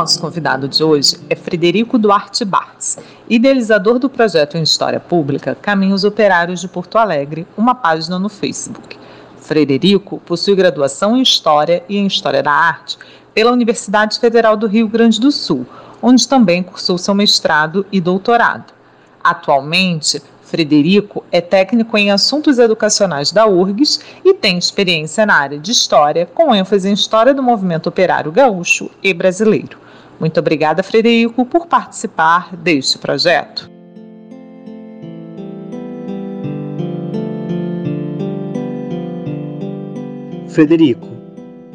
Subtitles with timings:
[0.00, 2.96] Nosso convidado de hoje é Frederico Duarte Bartz,
[3.28, 8.98] idealizador do projeto em História Pública Caminhos Operários de Porto Alegre, uma página no Facebook.
[9.36, 12.96] Frederico possui graduação em História e em História da Arte
[13.34, 15.66] pela Universidade Federal do Rio Grande do Sul,
[16.00, 18.72] onde também cursou seu mestrado e doutorado.
[19.22, 25.70] Atualmente, Frederico é técnico em assuntos educacionais da URGS e tem experiência na área de
[25.70, 29.89] história, com ênfase em história do movimento operário gaúcho e brasileiro.
[30.20, 33.68] Muito obrigada, Frederico, por participar deste projeto.
[40.50, 41.08] Frederico,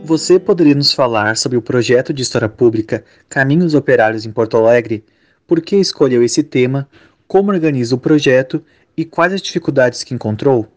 [0.04, 5.04] você poderia nos falar sobre o projeto de história pública Caminhos Operários em Porto Alegre?
[5.48, 6.88] Por que escolheu esse tema?
[7.28, 8.64] como organiza o projeto
[8.96, 10.68] e quais as dificuldades que encontrou?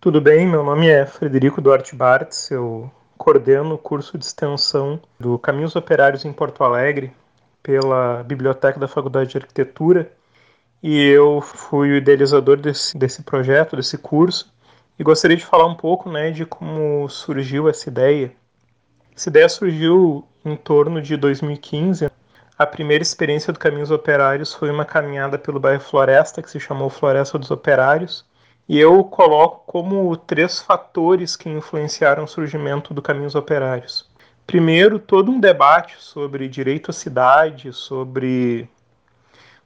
[0.00, 5.38] Tudo bem, meu nome é Frederico Duarte Bartz, eu coordeno o curso de extensão do
[5.38, 7.12] Caminhos Operários em Porto Alegre
[7.62, 10.12] pela Biblioteca da Faculdade de Arquitetura.
[10.82, 14.52] E eu fui o idealizador desse, desse projeto, desse curso.
[14.98, 18.32] E gostaria de falar um pouco né, de como surgiu essa ideia.
[19.16, 22.10] Essa ideia surgiu em torno de 2015,
[22.56, 26.88] a primeira experiência do Caminhos Operários foi uma caminhada pelo bairro Floresta, que se chamou
[26.88, 28.24] Floresta dos Operários,
[28.68, 34.08] e eu coloco como três fatores que influenciaram o surgimento do Caminhos Operários.
[34.46, 38.68] Primeiro, todo um debate sobre direito à cidade, sobre,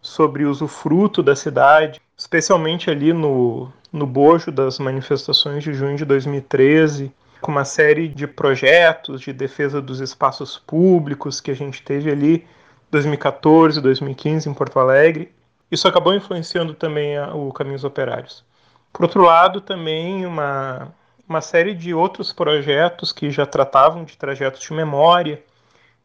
[0.01, 7.13] sobre usufruto da cidade, especialmente ali no, no bojo das manifestações de junho de 2013,
[7.41, 12.47] com uma série de projetos de defesa dos espaços públicos que a gente teve ali
[12.91, 15.33] 2014, 2015 em Porto Alegre.
[15.71, 18.48] Isso acabou influenciando também a, o Caminhos Operários.
[18.93, 20.93] Por outro lado, também uma,
[21.29, 25.43] uma série de outros projetos que já tratavam de trajetos de memória,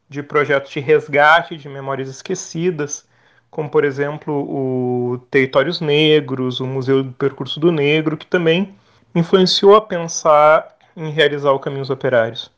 [0.09, 3.07] de projetos de resgate de memórias esquecidas,
[3.49, 8.75] como por exemplo o Territórios Negros, o Museu do Percurso do Negro, que também
[9.15, 12.51] influenciou a pensar em realizar o Caminhos Operários.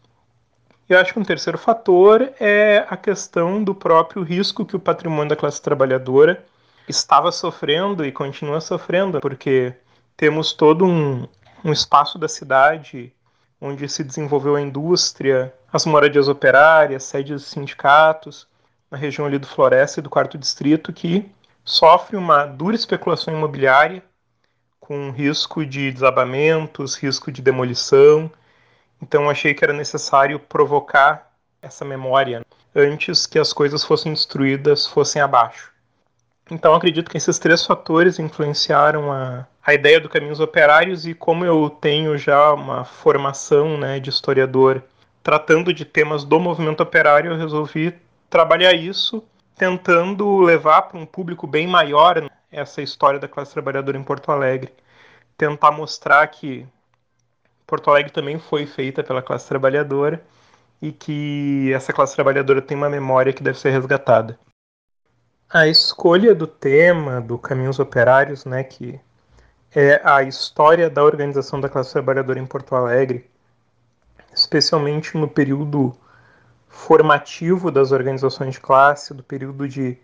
[0.87, 5.29] Eu acho que um terceiro fator é a questão do próprio risco que o patrimônio
[5.29, 6.45] da classe trabalhadora
[6.87, 9.73] estava sofrendo e continua sofrendo, porque
[10.17, 11.27] temos todo um,
[11.63, 13.13] um espaço da cidade
[13.59, 18.47] onde se desenvolveu a indústria, as moradias operárias, sedes dos sindicatos,
[18.91, 21.29] na região ali do Floresta e do Quarto Distrito, que
[21.63, 24.03] sofre uma dura especulação imobiliária,
[24.79, 28.31] com risco de desabamentos, risco de demolição,
[29.01, 32.45] então achei que era necessário provocar essa memória
[32.75, 35.74] antes que as coisas fossem destruídas, fossem abaixo.
[36.49, 41.43] Então acredito que esses três fatores influenciaram a, a ideia do Caminhos Operários e como
[41.43, 44.83] eu tenho já uma formação né, de historiador
[45.23, 47.95] tratando de temas do movimento operário, eu resolvi
[48.29, 49.23] trabalhar isso,
[49.55, 54.71] tentando levar para um público bem maior essa história da classe trabalhadora em Porto Alegre.
[55.35, 56.63] Tentar mostrar que
[57.65, 60.23] Porto Alegre também foi feita pela classe trabalhadora
[60.79, 64.37] e que essa classe trabalhadora tem uma memória que deve ser resgatada.
[65.49, 68.99] A escolha do tema do Caminhos Operários, né, que
[69.73, 73.29] é a história da organização da classe trabalhadora em Porto Alegre,
[74.33, 75.95] especialmente no período
[76.67, 79.97] formativo das organizações de classe, do período de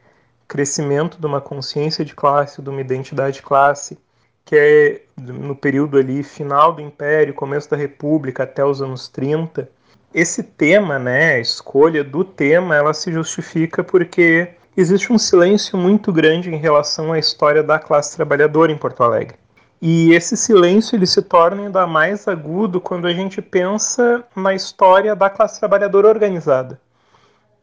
[0.47, 3.97] crescimento de uma consciência de classe, de uma identidade de classe,
[4.45, 9.67] que é no período ali final do Império, começo da República até os anos 30.
[10.13, 16.11] Esse tema, né, a escolha do tema, ela se justifica porque existe um silêncio muito
[16.11, 19.37] grande em relação à história da classe trabalhadora em Porto Alegre.
[19.81, 25.15] E esse silêncio ele se torna ainda mais agudo quando a gente pensa na história
[25.15, 26.79] da classe trabalhadora organizada.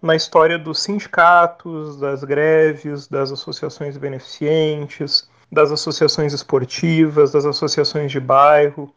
[0.01, 8.21] na história dos sindicatos, das greves, das associações beneficentes, das associações esportivas, das associações de
[8.21, 8.93] bairro.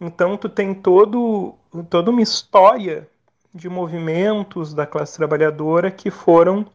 [0.00, 1.54] Então tu tem todo,
[1.90, 3.08] toda uma história
[3.54, 6.66] de movimentos da classe trabalhadora que foram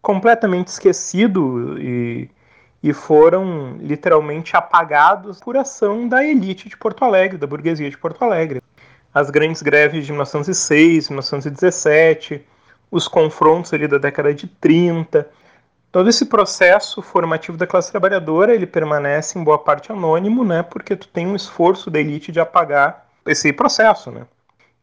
[0.00, 2.30] completamente esquecidos e,
[2.82, 8.22] e foram literalmente apagados por ação da elite de Porto Alegre, da burguesia de Porto
[8.22, 8.62] Alegre.
[9.12, 12.46] As grandes greves de 1906, 1917,
[12.90, 15.28] os confrontos ali da década de 30,
[15.92, 20.96] todo esse processo formativo da classe trabalhadora, ele permanece em boa parte anônimo, né, porque
[20.96, 24.26] tu tem um esforço da elite de apagar esse processo, né.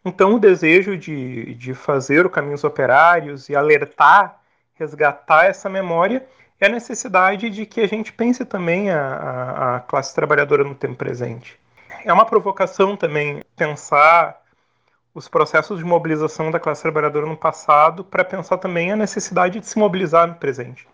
[0.05, 4.39] Então, o desejo de, de fazer o Caminhos Operários e alertar,
[4.77, 6.25] resgatar essa memória
[6.59, 10.75] é a necessidade de que a gente pense também a, a, a classe trabalhadora no
[10.75, 11.59] tempo presente.
[12.03, 14.41] É uma provocação também pensar
[15.13, 19.65] os processos de mobilização da classe trabalhadora no passado para pensar também a necessidade de
[19.65, 20.87] se mobilizar no presente.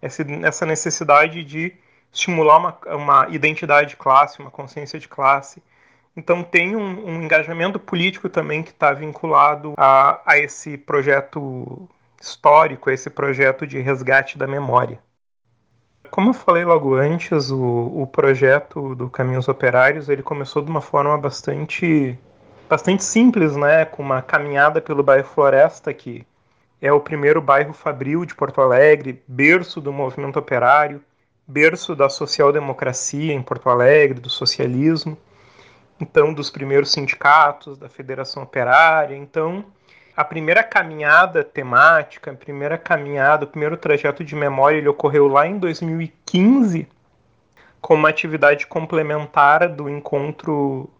[0.00, 1.72] Essa necessidade de
[2.12, 5.62] estimular uma, uma identidade de classe, uma consciência de classe,
[6.16, 11.88] então tem um, um engajamento político também que está vinculado a, a esse projeto
[12.20, 14.98] histórico, esse projeto de resgate da memória.
[16.10, 20.80] Como eu falei logo antes, o, o projeto do Caminhos Operários ele começou de uma
[20.80, 22.18] forma bastante,
[22.68, 26.26] bastante simples, né, com uma caminhada pelo bairro Floresta, que
[26.80, 31.02] é o primeiro bairro fabril de Porto Alegre, berço do movimento operário,
[31.46, 35.18] berço da social-democracia em Porto Alegre, do socialismo
[36.00, 39.16] então dos primeiros sindicatos, da Federação Operária.
[39.16, 39.64] Então,
[40.18, 45.46] a primeira caminhada temática, a primeira caminhada, o primeiro trajeto de memória, ele ocorreu lá
[45.46, 46.88] em 2015,
[47.80, 50.90] como uma atividade complementar do encontro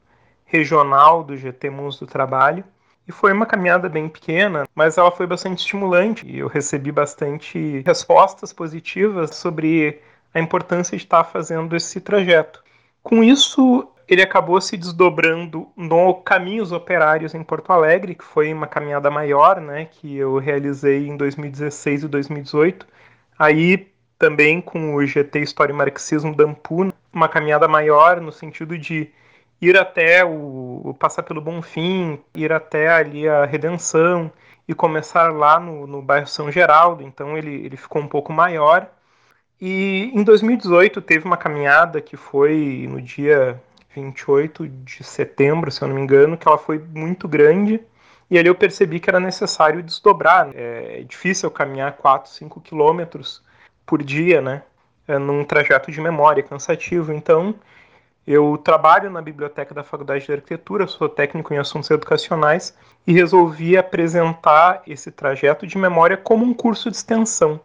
[0.45, 2.63] regional do GT Mundo do Trabalho.
[3.09, 7.83] E foi uma caminhada bem pequena, mas ela foi bastante estimulante e eu recebi bastante
[7.85, 10.01] respostas positivas sobre
[10.33, 12.63] a importância de estar fazendo esse trajeto.
[13.03, 18.67] Com isso, ele acabou se desdobrando no Caminhos Operários em Porto Alegre, que foi uma
[18.67, 22.87] caminhada maior, né, que eu realizei em 2016 e 2018.
[23.39, 23.89] Aí
[24.19, 29.11] também com o GT História e Marxismo da Ampuna, uma caminhada maior no sentido de
[29.61, 34.33] ir até o, o passar pelo Bonfim, ir até ali a Redenção
[34.67, 37.03] e começar lá no, no bairro São Geraldo.
[37.03, 38.89] Então ele, ele ficou um pouco maior.
[39.61, 43.61] E em 2018 teve uma caminhada que foi no dia
[43.95, 47.81] 28 de setembro, se eu não me engano, que ela foi muito grande.
[48.31, 50.51] E ali eu percebi que era necessário desdobrar.
[50.55, 53.43] É difícil caminhar 4, 5 quilômetros
[53.87, 54.63] por dia, né?
[55.07, 57.13] É, num trajeto de memória cansativo.
[57.13, 57.55] Então,
[58.27, 62.77] eu trabalho na biblioteca da Faculdade de Arquitetura, sou técnico em assuntos educacionais
[63.07, 67.59] e resolvi apresentar esse trajeto de memória como um curso de extensão.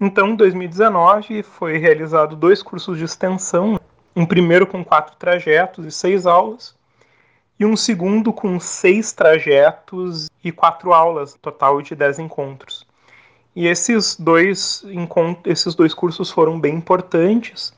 [0.00, 3.79] Então, em 2019, foi realizado dois cursos de extensão
[4.20, 6.74] um primeiro com quatro trajetos e seis aulas,
[7.58, 12.86] e um segundo com seis trajetos e quatro aulas, total de dez encontros.
[13.56, 14.84] E esses dois,
[15.44, 17.72] esses dois cursos foram bem importantes.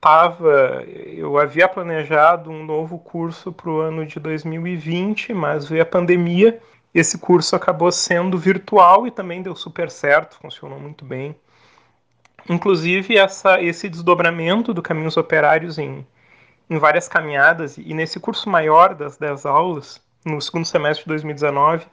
[0.00, 5.86] Tava, eu havia planejado um novo curso para o ano de 2020, mas veio a
[5.86, 6.58] pandemia.
[6.92, 11.36] Esse curso acabou sendo virtual e também deu super certo, funcionou muito bem.
[12.48, 16.06] Inclusive, essa, esse desdobramento do Caminhos Operários em,
[16.68, 21.86] em várias caminhadas, e nesse curso maior das 10 aulas, no segundo semestre de 2019,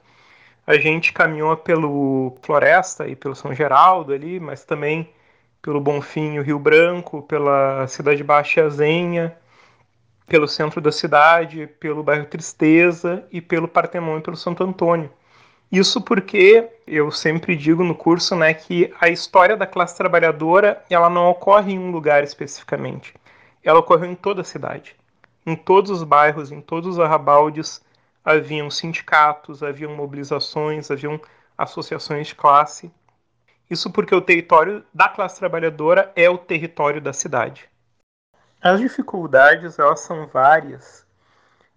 [0.66, 5.08] a gente caminhou pelo Floresta e pelo São Geraldo ali, mas também
[5.62, 9.36] pelo Bonfim e Rio Branco, pela Cidade Baixa e Azenha,
[10.26, 15.10] pelo centro da cidade, pelo bairro Tristeza e pelo Partemão e pelo Santo Antônio.
[15.70, 21.08] Isso porque eu sempre digo no curso, né, que a história da classe trabalhadora, ela
[21.08, 23.14] não ocorre em um lugar especificamente.
[23.62, 24.96] Ela ocorreu em toda a cidade.
[25.46, 27.80] Em todos os bairros, em todos os arrabaldes,
[28.24, 31.20] haviam sindicatos, haviam mobilizações, haviam
[31.56, 32.90] associações de classe.
[33.70, 37.68] Isso porque o território da classe trabalhadora é o território da cidade.
[38.60, 41.06] As dificuldades, elas são várias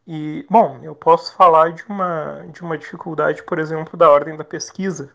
[0.06, 4.44] e, bom, eu posso falar de uma, de uma dificuldade, por exemplo, da ordem da
[4.44, 5.10] pesquisa.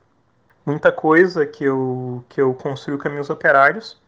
[0.64, 4.00] Muita coisa que eu, que eu construí caminhos operários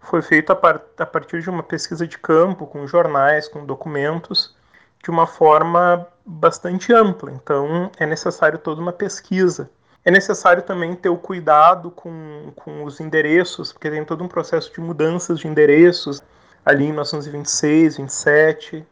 [0.00, 4.56] foi feita a, par, a partir de uma pesquisa de campo, com jornais, com documentos,
[5.02, 7.32] de uma forma bastante ampla.
[7.32, 9.68] Então, é necessário toda uma pesquisa.
[10.04, 14.72] É necessário também ter o cuidado com, com os endereços, porque tem todo um processo
[14.72, 16.22] de mudanças de endereços
[16.64, 18.86] ali em 1926, 27,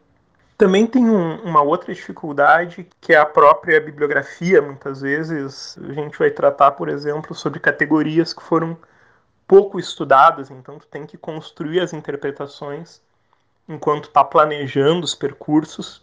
[0.56, 4.62] Também tem um, uma outra dificuldade que é a própria bibliografia.
[4.62, 8.76] Muitas vezes a gente vai tratar, por exemplo, sobre categorias que foram
[9.46, 13.00] pouco estudadas, então tu tem que construir as interpretações
[13.68, 16.02] enquanto está planejando os percursos.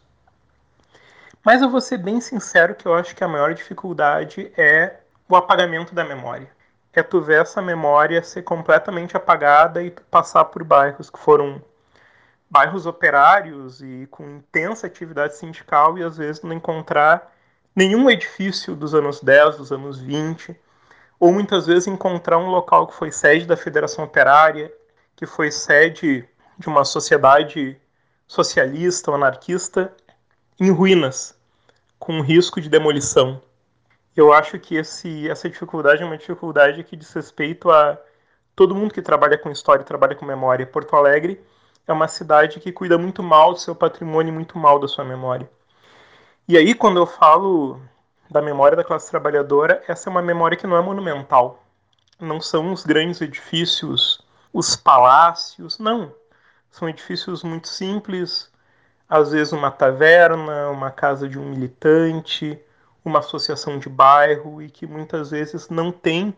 [1.44, 5.36] Mas eu vou ser bem sincero que eu acho que a maior dificuldade é o
[5.36, 6.50] apagamento da memória.
[6.94, 11.62] É tu ver essa memória ser completamente apagada e passar por bairros que foram
[12.54, 17.34] bairros operários e com intensa atividade sindical e às vezes não encontrar
[17.76, 20.56] nenhum edifício dos anos 10, dos anos 20,
[21.20, 24.72] ou muitas vezes encontrar um local que foi sede da Federação Operária,
[25.16, 27.76] que foi sede de uma sociedade
[28.28, 29.92] socialista ou anarquista
[30.60, 31.36] em ruínas,
[31.98, 33.42] com risco de demolição.
[34.16, 37.98] Eu acho que esse, essa dificuldade é uma dificuldade que diz respeito a
[38.56, 40.68] todo mundo que trabalha com história trabalha com memória.
[40.68, 41.44] Porto Alegre
[41.88, 45.50] é uma cidade que cuida muito mal do seu patrimônio muito mal da sua memória.
[46.48, 47.82] E aí, quando eu falo
[48.30, 51.64] da memória da classe trabalhadora, essa é uma memória que não é monumental.
[52.20, 54.22] Não são os grandes edifícios,
[54.52, 56.14] os palácios, não.
[56.72, 58.52] São edifícios muito simples,
[59.08, 62.60] às vezes uma taverna, uma casa de um militante,
[63.06, 66.36] uma associação de bairro e que muitas vezes não tem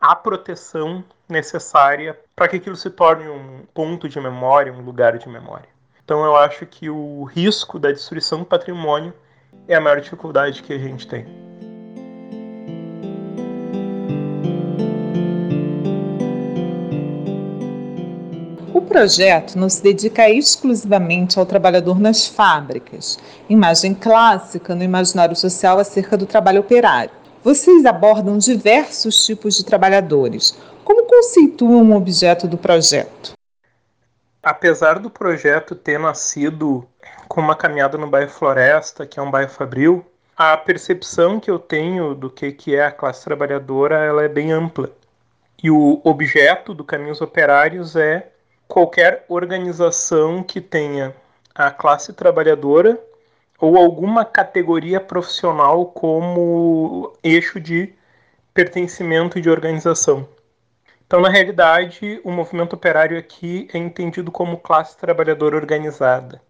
[0.00, 5.28] a proteção necessária para que aquilo se torne um ponto de memória, um lugar de
[5.28, 5.68] memória.
[6.04, 9.12] Então eu acho que o risco da destruição do patrimônio
[9.66, 11.26] é a maior dificuldade que a gente tem.
[18.72, 25.78] O projeto não se dedica exclusivamente ao trabalhador nas fábricas, imagem clássica no imaginário social
[25.78, 30.58] acerca do trabalho operário vocês abordam diversos tipos de trabalhadores.
[30.82, 33.34] Como conceituam o objeto do projeto?
[34.42, 36.84] Apesar do projeto ter nascido
[37.28, 40.04] com uma caminhada no bairro Floresta, que é um bairro fabril,
[40.36, 44.50] a percepção que eu tenho do que, que é a classe trabalhadora ela é bem
[44.50, 44.90] ampla.
[45.62, 48.28] E o objeto do Caminhos Operários é
[48.66, 51.14] qualquer organização que tenha
[51.54, 53.00] a classe trabalhadora
[53.60, 57.92] ou alguma categoria profissional como eixo de
[58.52, 60.28] pertencimento de organização.
[61.06, 66.42] Então, na realidade, o movimento operário aqui é entendido como classe trabalhadora organizada.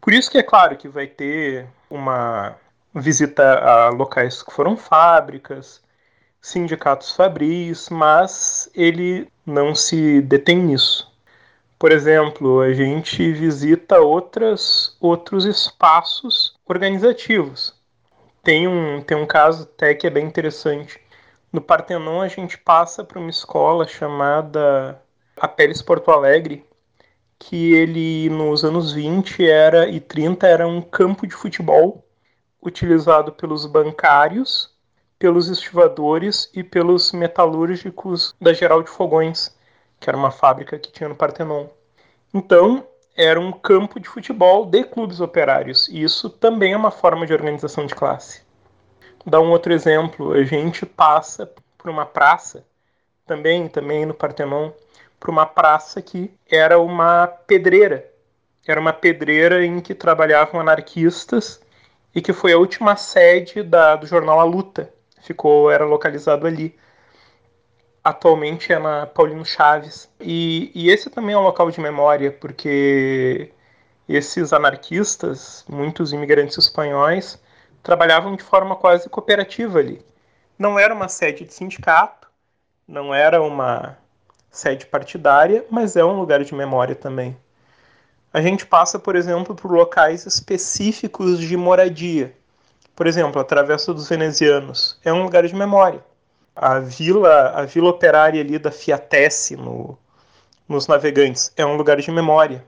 [0.00, 2.56] Por isso que é claro que vai ter uma
[2.94, 5.80] visita a locais que foram fábricas,
[6.40, 11.11] sindicatos fabris, mas ele não se detém nisso.
[11.82, 17.74] Por exemplo, a gente visita outras, outros espaços organizativos.
[18.40, 21.00] Tem um, tem um caso até que é bem interessante.
[21.52, 25.02] No Partenon, a gente passa para uma escola chamada
[25.36, 26.64] Apeles Porto Alegre,
[27.36, 32.06] que ele, nos anos 20 era, e 30 era um campo de futebol
[32.64, 34.70] utilizado pelos bancários,
[35.18, 39.60] pelos estivadores e pelos metalúrgicos da Geral de Fogões
[40.02, 41.68] que era uma fábrica que tinha no Partenon.
[42.34, 42.84] Então,
[43.16, 47.32] era um campo de futebol de clubes operários, e isso também é uma forma de
[47.32, 48.42] organização de classe.
[49.24, 52.66] Dar um outro exemplo, a gente passa por uma praça,
[53.24, 54.72] também, também no Partenon,
[55.20, 58.10] por uma praça que era uma pedreira.
[58.66, 61.60] Era uma pedreira em que trabalhavam anarquistas
[62.12, 64.92] e que foi a última sede da, do jornal A Luta.
[65.20, 66.76] Ficou, era localizado ali
[68.04, 70.08] atualmente é na Paulino Chaves.
[70.20, 73.52] E, e esse também é um local de memória, porque
[74.08, 77.40] esses anarquistas, muitos imigrantes espanhóis,
[77.82, 80.04] trabalhavam de forma quase cooperativa ali.
[80.58, 82.28] Não era uma sede de sindicato,
[82.86, 83.96] não era uma
[84.50, 87.36] sede partidária, mas é um lugar de memória também.
[88.32, 92.34] A gente passa, por exemplo, por locais específicos de moradia.
[92.94, 96.02] Por exemplo, a Travessa dos Venezianos é um lugar de memória
[96.54, 99.98] a vila, a vila operária ali da Fiatesse no,
[100.68, 102.64] nos navegantes é um lugar de memória.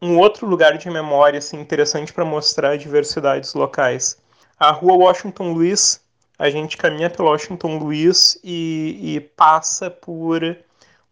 [0.00, 4.16] Um outro lugar de memória assim, interessante para mostrar a diversidade dos locais.
[4.58, 6.00] A rua Washington Luiz,
[6.38, 10.42] a gente caminha pelo Washington Luiz e, e passa por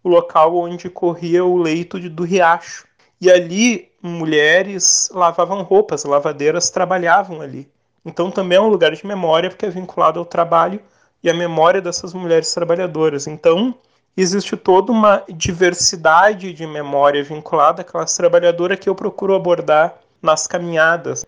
[0.02, 2.86] o local onde corria o leito de, do riacho.
[3.20, 7.70] E ali mulheres lavavam roupas, lavadeiras trabalhavam ali.
[8.04, 10.80] Então também é um lugar de memória porque é vinculado ao trabalho
[11.22, 13.26] e a memória dessas mulheres trabalhadoras.
[13.26, 13.74] Então,
[14.16, 20.46] existe toda uma diversidade de memória vinculada à classe trabalhadora que eu procuro abordar nas
[20.46, 21.24] caminhadas.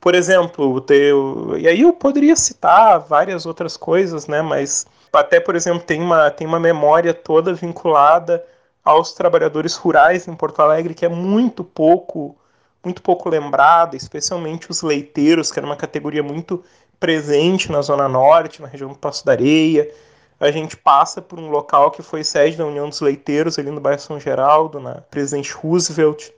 [0.00, 5.54] Por exemplo, eu, e aí eu poderia citar várias outras coisas, né, mas até, por
[5.54, 8.42] exemplo, tem uma, tem uma memória toda vinculada
[8.82, 12.36] aos trabalhadores rurais em Porto Alegre que é muito pouco
[12.82, 16.64] muito pouco lembrada, especialmente os leiteiros, que era uma categoria muito
[17.00, 19.90] presente na Zona Norte, na região do Passo da Areia.
[20.38, 23.80] A gente passa por um local que foi sede da União dos Leiteiros, ali no
[23.80, 26.30] bairro São Geraldo, na Presidente Roosevelt.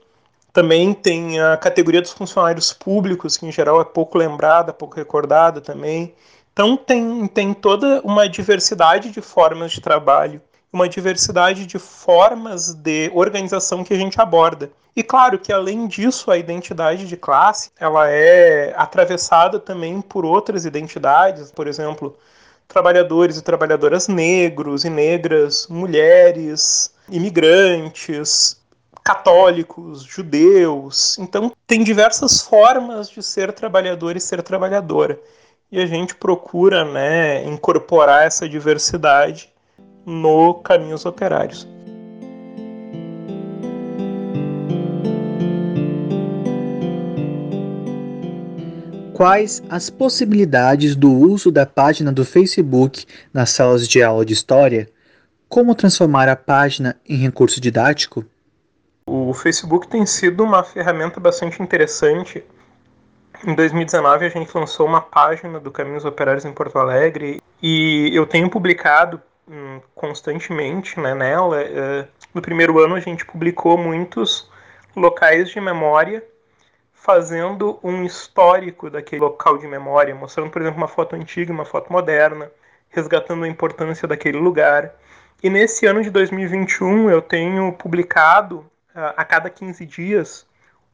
[0.53, 5.59] Também tem a categoria dos funcionários públicos, que em geral é pouco lembrada, pouco recordada
[5.59, 6.13] também.
[6.53, 10.41] Então tem, tem toda uma diversidade de formas de trabalho,
[10.71, 14.71] uma diversidade de formas de organização que a gente aborda.
[14.95, 20.65] E claro que além disso, a identidade de classe, ela é atravessada também por outras
[20.65, 22.15] identidades, por exemplo,
[22.67, 28.61] trabalhadores e trabalhadoras negros e negras, mulheres, imigrantes,
[29.03, 31.17] católicos, judeus.
[31.17, 35.19] Então, tem diversas formas de ser trabalhador e ser trabalhadora.
[35.71, 39.51] E a gente procura né, incorporar essa diversidade
[40.05, 41.67] no Caminhos Operários.
[49.23, 54.89] Quais as possibilidades do uso da página do Facebook nas salas de aula de história?
[55.47, 58.25] Como transformar a página em recurso didático?
[59.05, 62.43] O Facebook tem sido uma ferramenta bastante interessante.
[63.47, 68.25] Em 2019 a gente lançou uma página do Caminhos Operários em Porto Alegre e eu
[68.25, 71.61] tenho publicado hum, constantemente né, nela.
[71.61, 74.49] É, no primeiro ano a gente publicou muitos
[74.93, 76.21] locais de memória
[77.03, 81.91] fazendo um histórico daquele local de memória, mostrando, por exemplo, uma foto antiga, uma foto
[81.91, 82.49] moderna,
[82.89, 84.95] resgatando a importância daquele lugar.
[85.43, 88.59] E nesse ano de 2021 eu tenho publicado
[88.95, 90.45] uh, a cada 15 dias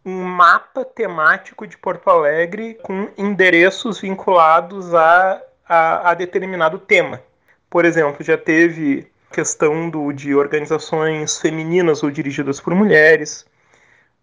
[0.04, 7.22] um mapa temático de Porto Alegre com endereços vinculados a, a, a determinado tema.
[7.70, 13.46] Por exemplo, já teve questão do, de organizações femininas ou dirigidas por mulheres,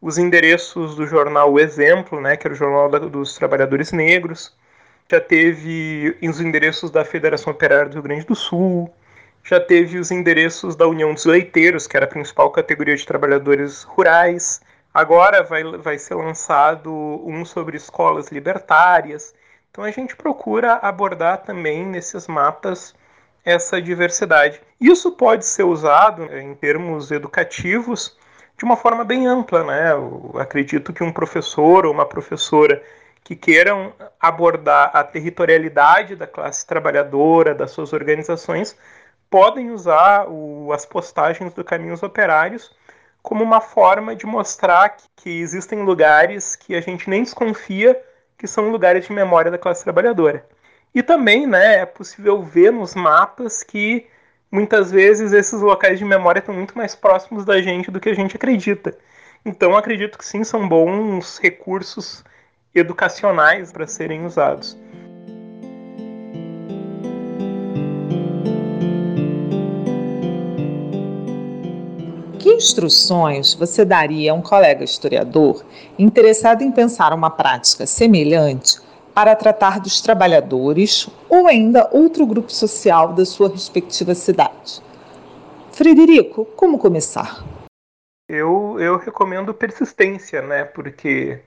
[0.06, 4.56] os endereços do jornal O Exemplo, né, que era o jornal da, dos trabalhadores negros,
[5.10, 8.88] já teve os endereços da Federação Operária do Rio Grande do Sul,
[9.42, 13.83] já teve os endereços da União dos Leiteiros, que era a principal categoria de trabalhadores
[13.83, 14.61] rurais.
[14.94, 16.92] Agora vai, vai ser lançado
[17.24, 19.35] um sobre escolas libertárias.
[19.72, 22.94] Então a gente procura abordar também nesses mapas
[23.44, 24.61] essa diversidade.
[24.81, 28.16] Isso pode ser usado em termos educativos
[28.57, 29.92] de uma forma bem ampla, né?
[29.92, 32.83] Eu acredito que um professor ou uma professora
[33.23, 38.77] que queiram abordar a territorialidade da classe trabalhadora, das suas organizações,
[39.29, 42.75] podem usar o, as postagens do Caminhos Operários
[43.23, 48.01] como uma forma de mostrar que, que existem lugares que a gente nem desconfia
[48.38, 50.47] que são lugares de memória da classe trabalhadora.
[50.95, 54.07] E também né, é possível ver nos mapas que
[54.50, 58.14] muitas vezes esses locais de memória estão muito mais próximos da gente do que a
[58.14, 58.96] gente acredita.
[59.44, 62.24] Então acredito que sim, são bons recursos
[62.74, 64.76] educacionais para serem usados.
[72.38, 75.64] Que instruções você daria a um colega historiador
[75.98, 78.86] interessado em pensar uma prática semelhante
[79.16, 84.83] para tratar dos trabalhadores ou ainda outro grupo social da sua respectiva cidade.
[85.72, 87.42] Frederico, como começar?
[88.29, 90.66] Eu, eu recomendo persistência, né?
[90.66, 91.40] Porque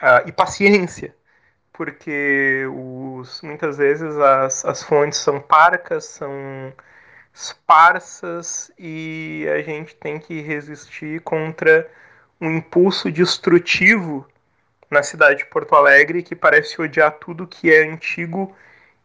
[0.00, 1.14] uh, e paciência,
[1.70, 6.72] porque os, muitas vezes as, as fontes são parcas, são
[7.34, 11.86] esparsas e a gente tem que resistir contra
[12.40, 14.26] um impulso destrutivo
[14.90, 18.54] na cidade de Porto Alegre que parece odiar tudo que é antigo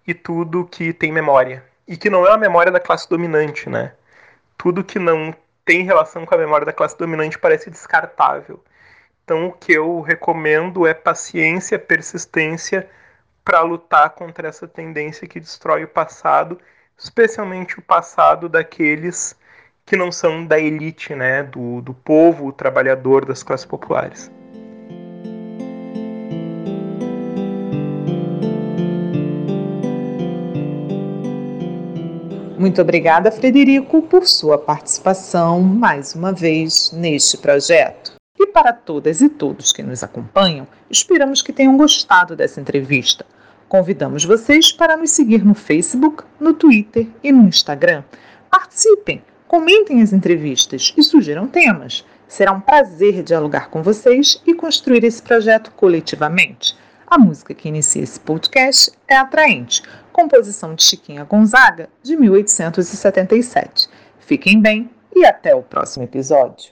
[0.07, 1.63] e tudo que tem memória.
[1.87, 3.93] E que não é a memória da classe dominante, né?
[4.57, 8.63] Tudo que não tem relação com a memória da classe dominante parece descartável.
[9.23, 12.87] Então, o que eu recomendo é paciência, persistência
[13.43, 16.59] para lutar contra essa tendência que destrói o passado,
[16.97, 19.35] especialmente o passado daqueles
[19.85, 24.31] que não são da elite, né, do, do povo trabalhador das classes populares.
[32.65, 38.13] Muito obrigada, Frederico, por sua participação mais uma vez neste projeto.
[38.39, 43.23] E para todas e todos que nos acompanham, esperamos que tenham gostado dessa entrevista.
[43.69, 48.03] Convidamos vocês para nos seguir no Facebook, no Twitter e no Instagram.
[48.49, 52.03] Participem, comentem as entrevistas e sugiram temas.
[52.27, 56.75] Será um prazer dialogar com vocês e construir esse projeto coletivamente.
[57.05, 59.83] A música que inicia esse podcast é Atraente,
[60.15, 63.89] composição de Chiquinha Gonzaga, de 1877.
[64.17, 66.71] Fiquem bem e até o próximo episódio.